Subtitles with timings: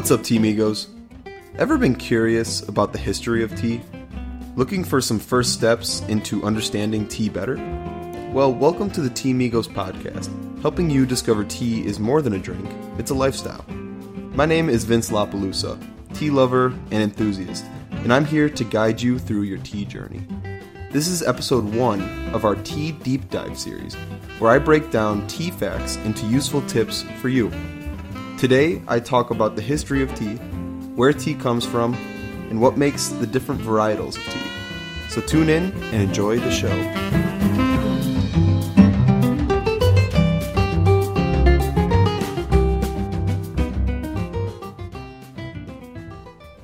[0.00, 0.86] What's up, Tea Migos?
[1.58, 3.82] Ever been curious about the history of tea?
[4.56, 7.56] Looking for some first steps into understanding tea better?
[8.32, 10.30] Well, welcome to the Tea Migos podcast,
[10.62, 12.66] helping you discover tea is more than a drink,
[12.96, 13.62] it's a lifestyle.
[14.34, 15.78] My name is Vince LaPalusa,
[16.14, 20.22] tea lover and enthusiast, and I'm here to guide you through your tea journey.
[20.90, 22.00] This is episode one
[22.32, 23.96] of our Tea Deep Dive series,
[24.38, 27.52] where I break down tea facts into useful tips for you.
[28.40, 30.36] Today, I talk about the history of tea,
[30.96, 31.92] where tea comes from,
[32.48, 35.10] and what makes the different varietals of tea.
[35.10, 36.74] So tune in and enjoy the show.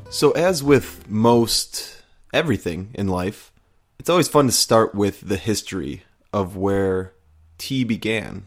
[0.08, 3.52] So, as with most everything in life,
[3.98, 7.12] it's always fun to start with the history of where
[7.58, 8.46] tea began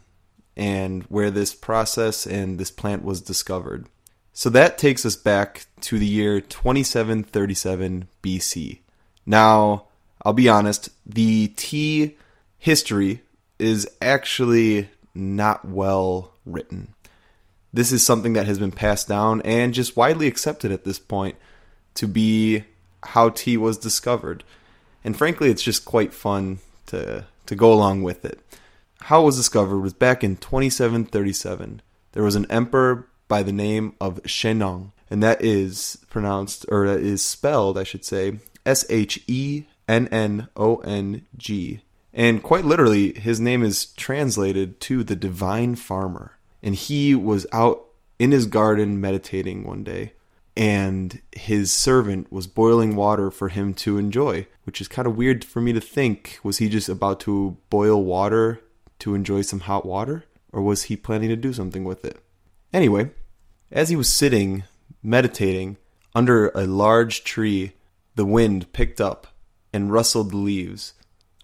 [0.59, 3.87] and where this process and this plant was discovered.
[4.33, 8.79] So that takes us back to the year 2737 BC.
[9.25, 9.85] Now,
[10.21, 12.17] I'll be honest, the tea
[12.57, 13.21] history
[13.57, 16.93] is actually not well written.
[17.71, 21.37] This is something that has been passed down and just widely accepted at this point
[21.93, 22.65] to be
[23.03, 24.43] how tea was discovered.
[25.05, 28.39] And frankly, it's just quite fun to to go along with it.
[29.01, 31.81] How it was discovered was back in 2737.
[32.11, 36.99] There was an emperor by the name of Shennong, and that is pronounced or that
[36.99, 41.81] is spelled, I should say, S H E N N O N G.
[42.13, 46.37] And quite literally, his name is translated to the divine farmer.
[46.61, 47.85] And he was out
[48.17, 50.13] in his garden meditating one day
[50.59, 55.45] and his servant was boiling water for him to enjoy, which is kind of weird
[55.45, 56.37] for me to think.
[56.43, 58.59] Was he just about to boil water
[58.99, 60.25] to enjoy some hot water?
[60.51, 62.17] Or was he planning to do something with it?
[62.73, 63.11] Anyway,
[63.71, 64.63] as he was sitting,
[65.03, 65.77] meditating,
[66.15, 67.73] under a large tree,
[68.15, 69.27] the wind picked up
[69.71, 70.93] and rustled the leaves.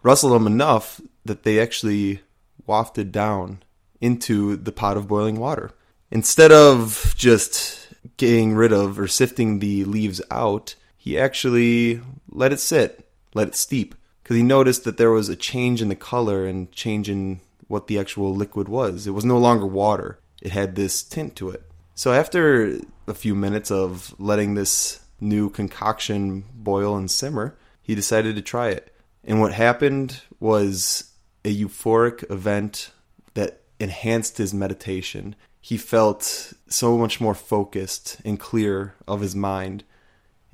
[0.04, 2.22] Rustled them enough that they actually
[2.66, 3.64] wafted down
[4.02, 5.72] into the pot of boiling water.
[6.12, 7.88] Instead of just
[8.18, 13.56] getting rid of or sifting the leaves out, he actually let it sit, let it
[13.56, 17.40] steep, because he noticed that there was a change in the color and change in
[17.68, 19.08] what the actual liquid was.
[19.08, 21.64] It was no longer water, it had this tint to it.
[21.96, 28.36] So, after a few minutes of letting this new concoction boil and simmer, he decided
[28.36, 28.94] to try it.
[29.24, 31.12] And what happened was
[31.44, 32.92] a euphoric event
[33.34, 39.84] that enhanced his meditation he felt so much more focused and clear of his mind,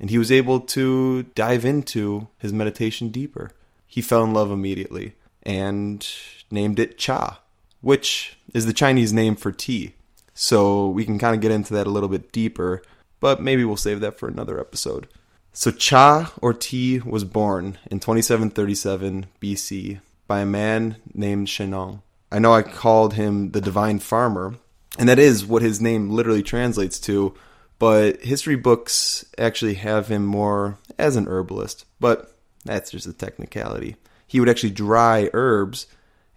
[0.00, 3.50] and he was able to dive into his meditation deeper.
[3.86, 6.06] He fell in love immediately and
[6.50, 7.40] named it Cha,
[7.80, 9.94] which is the Chinese name for tea.
[10.34, 12.82] So we can kind of get into that a little bit deeper,
[13.20, 15.08] but maybe we'll save that for another episode.
[15.52, 22.02] So Cha or tea was born in 2737 BC by a man named Shennong.
[22.30, 24.54] I know I called him the divine farmer
[24.98, 27.34] and that is what his name literally translates to.
[27.78, 33.96] But history books actually have him more as an herbalist, but that's just a technicality.
[34.32, 35.84] He would actually dry herbs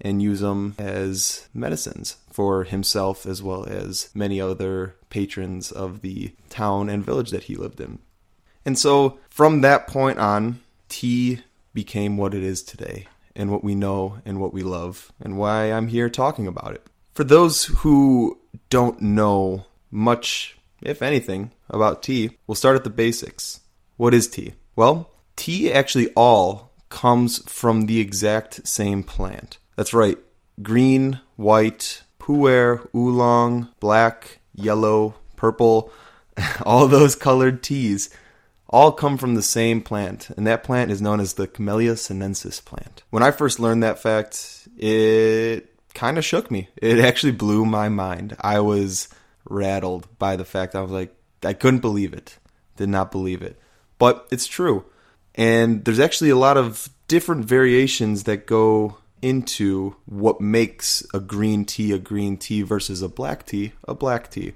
[0.02, 6.36] and use them as medicines for himself as well as many other patrons of the
[6.50, 8.00] town and village that he lived in.
[8.66, 11.40] And so from that point on, tea
[11.74, 15.72] became what it is today and what we know and what we love and why
[15.72, 16.86] I'm here talking about it.
[17.14, 18.38] For those who
[18.70, 23.62] don't know much, if anything, about tea, we'll start at the basics.
[23.96, 24.56] What is tea?
[24.76, 29.58] Well, tea actually all comes from the exact same plant.
[29.76, 30.18] That's right.
[30.64, 35.92] Green, white, pu'er, oolong, black, yellow, purple,
[36.66, 38.10] all those colored teas
[38.70, 42.62] all come from the same plant, and that plant is known as the Camellia sinensis
[42.62, 43.04] plant.
[43.10, 46.70] When I first learned that fact, it kind of shook me.
[46.78, 48.38] It actually blew my mind.
[48.40, 49.10] I was
[49.50, 52.40] rattled by the fact I was like, I couldn't believe it.
[52.78, 53.60] Did not believe it.
[54.00, 54.86] But it's true.
[55.36, 61.66] And there's actually a lot of different variations that go into what makes a green
[61.66, 64.54] tea a green tea versus a black tea a black tea.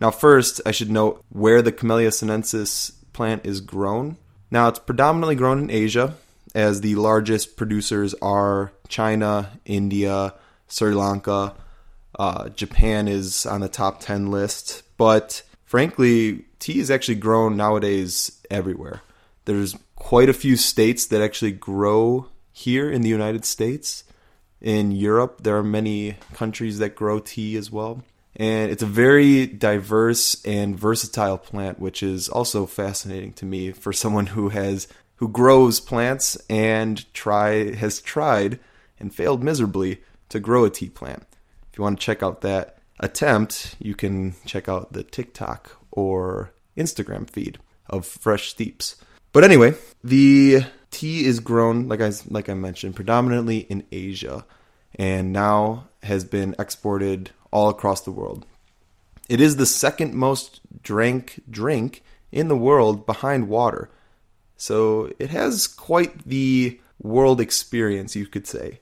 [0.00, 4.16] Now, first, I should note where the Camellia sinensis plant is grown.
[4.50, 6.14] Now, it's predominantly grown in Asia,
[6.54, 10.34] as the largest producers are China, India,
[10.68, 11.54] Sri Lanka.
[12.16, 14.82] Uh, Japan is on the top 10 list.
[14.96, 19.02] But frankly, tea is actually grown nowadays everywhere.
[19.48, 24.04] There's quite a few states that actually grow here in the United States.
[24.60, 28.02] In Europe, there are many countries that grow tea as well.
[28.36, 33.90] And it's a very diverse and versatile plant, which is also fascinating to me for
[33.90, 34.86] someone who has
[35.16, 38.60] who grows plants and try has tried
[39.00, 41.24] and failed miserably to grow a tea plant.
[41.72, 46.52] If you want to check out that attempt, you can check out the TikTok or
[46.76, 47.58] Instagram feed
[47.88, 48.96] of Fresh Steeps.
[49.32, 54.44] But anyway, the tea is grown like I like I mentioned predominantly in Asia
[54.94, 58.46] and now has been exported all across the world.
[59.28, 62.02] It is the second most drank drink
[62.32, 63.90] in the world behind water.
[64.56, 68.80] So it has quite the world experience, you could say.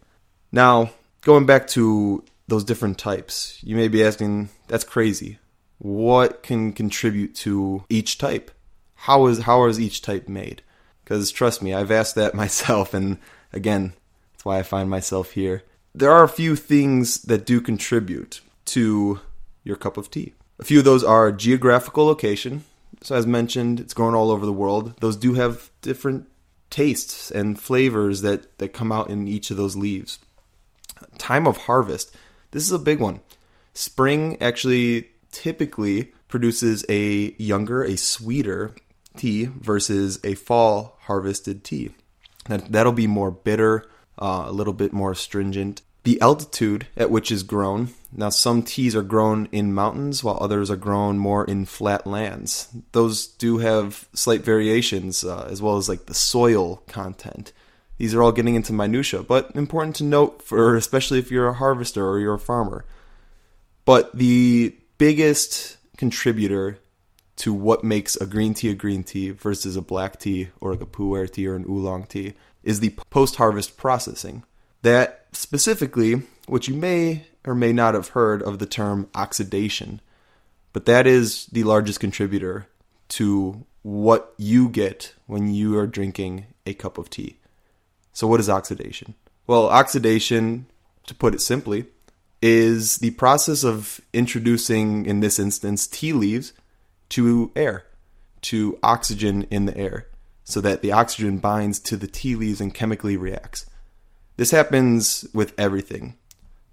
[0.53, 0.91] Now,
[1.23, 5.39] going back to those different types, you may be asking, that's crazy.
[5.79, 8.51] What can contribute to each type?
[8.97, 10.63] How is how is each type made?
[11.05, 13.19] Because trust me, I've asked that myself, and
[13.53, 13.93] again,
[14.33, 15.63] that's why I find myself here.
[15.95, 19.21] There are a few things that do contribute to
[19.65, 20.35] your cup of tea.
[20.59, 22.65] A few of those are geographical location.
[23.03, 24.95] So, as mentioned, it's grown all over the world.
[25.01, 26.29] Those do have different
[26.71, 30.19] tastes and flavors that, that come out in each of those leaves.
[31.19, 32.15] Time of harvest.
[32.51, 33.21] This is a big one.
[33.75, 38.75] Spring actually typically produces a younger, a sweeter
[39.17, 41.91] tea versus a fall harvested tea.
[42.49, 45.83] That, that'll be more bitter, uh, a little bit more astringent.
[46.05, 47.89] The altitude at which is grown.
[48.13, 52.69] Now, some teas are grown in mountains while others are grown more in flat lands.
[52.93, 57.53] Those do have slight variations, uh, as well as like the soil content.
[57.99, 61.55] These are all getting into minutia, but important to note for especially if you're a
[61.55, 62.85] harvester or you're a farmer.
[63.85, 66.79] But the biggest contributor
[67.37, 70.79] to what makes a green tea a green tea versus a black tea or a
[70.79, 74.43] pu'er tea or an oolong tea is the post-harvest processing.
[74.83, 80.01] That specifically, what you may or may not have heard of the term oxidation,
[80.73, 82.67] but that is the largest contributor
[83.09, 87.39] to what you get when you are drinking a cup of tea.
[88.13, 89.15] So, what is oxidation?
[89.47, 90.67] Well, oxidation,
[91.07, 91.87] to put it simply,
[92.43, 96.53] is the process of introducing, in this instance, tea leaves
[97.11, 97.85] to air,
[98.43, 100.09] to oxygen in the air,
[100.45, 103.67] so that the oxygen binds to the tea leaves and chemically reacts.
[104.37, 106.17] This happens with everything.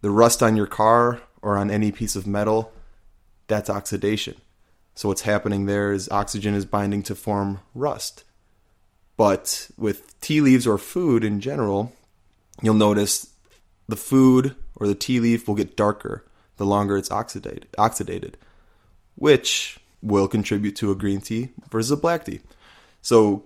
[0.01, 2.71] The rust on your car or on any piece of metal,
[3.47, 4.35] that's oxidation.
[4.95, 8.24] So what's happening there is oxygen is binding to form rust.
[9.18, 11.94] But with tea leaves or food in general,
[12.62, 13.33] you'll notice
[13.88, 16.25] the food or the tea leaf will get darker
[16.57, 18.35] the longer it's oxidated, oxidated
[19.15, 22.42] which will contribute to a green tea versus a black tea.
[23.02, 23.46] So,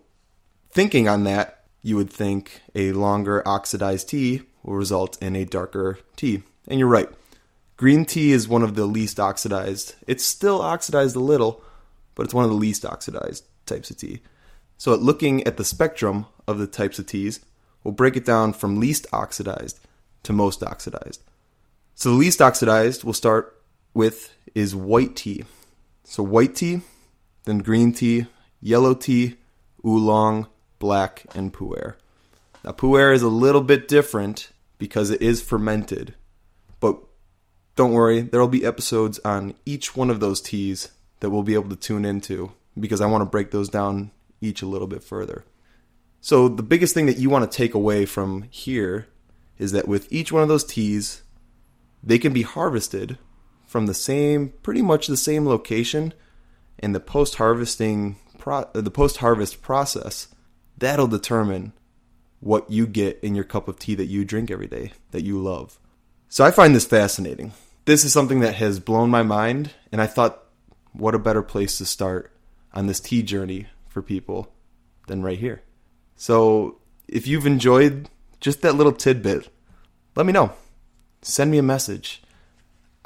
[0.71, 5.99] thinking on that, you would think a longer oxidized tea will result in a darker
[6.15, 6.43] tea.
[6.67, 7.09] And you're right.
[7.77, 9.95] Green tea is one of the least oxidized.
[10.07, 11.63] It's still oxidized a little,
[12.15, 14.21] but it's one of the least oxidized types of tea.
[14.77, 17.39] So, looking at the spectrum of the types of teas,
[17.83, 19.79] we'll break it down from least oxidized
[20.23, 21.21] to most oxidized.
[21.93, 23.61] So, the least oxidized we'll start
[23.93, 25.45] with is white tea.
[26.09, 26.79] So white tea,
[27.43, 28.27] then green tea,
[28.61, 29.35] yellow tea,
[29.85, 30.47] oolong,
[30.79, 31.95] black, and pu'er.
[32.63, 36.15] Now pu'er is a little bit different because it is fermented,
[36.79, 36.97] but
[37.75, 41.55] don't worry, there will be episodes on each one of those teas that we'll be
[41.55, 45.03] able to tune into because I want to break those down each a little bit
[45.03, 45.43] further.
[46.21, 49.07] So the biggest thing that you want to take away from here
[49.57, 51.23] is that with each one of those teas,
[52.01, 53.17] they can be harvested
[53.67, 56.13] from the same, pretty much the same location,
[56.79, 60.29] and the post harvesting, pro- the post harvest process,
[60.77, 61.73] that'll determine
[62.39, 65.37] what you get in your cup of tea that you drink every day that you
[65.37, 65.79] love.
[66.29, 67.53] So I find this fascinating.
[67.85, 70.43] This is something that has blown my mind, and I thought,
[70.93, 72.31] what a better place to start
[72.73, 74.51] on this tea journey for people
[75.07, 75.61] than right here.
[76.15, 78.09] So if you've enjoyed
[78.39, 79.49] just that little tidbit,
[80.15, 80.53] let me know.
[81.21, 82.21] Send me a message.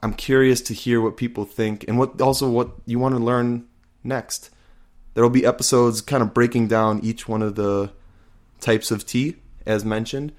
[0.04, 3.68] I'm curious to hear what people think and what also what you want to learn
[4.04, 4.50] next.
[5.14, 7.92] There will be episodes kind of breaking down each one of the
[8.60, 10.32] types of tea as mentioned,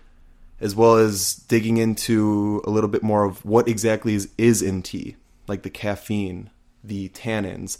[0.60, 4.82] as well as digging into a little bit more of what exactly is, is in
[4.82, 5.16] tea,
[5.46, 6.50] like the caffeine,
[6.82, 7.78] the tannins,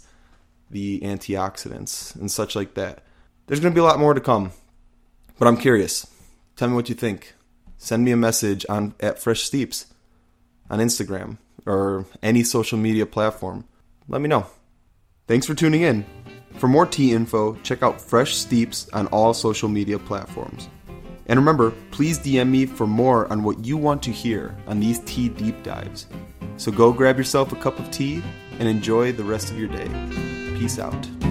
[0.69, 3.03] the antioxidants, and such like that.
[3.47, 4.51] There's going to be a lot more to come,
[5.37, 6.07] but I'm curious.
[6.55, 7.33] Tell me what you think.
[7.77, 9.87] Send me a message on at Fresh Steeps
[10.69, 13.65] on Instagram or any social media platform,
[14.07, 14.47] let me know.
[15.27, 16.05] Thanks for tuning in.
[16.57, 20.69] For more tea info, check out Fresh Steeps on all social media platforms.
[21.27, 24.99] And remember, please DM me for more on what you want to hear on these
[25.05, 26.07] tea deep dives.
[26.57, 28.21] So go grab yourself a cup of tea
[28.59, 29.87] and enjoy the rest of your day.
[30.57, 31.22] Peace out.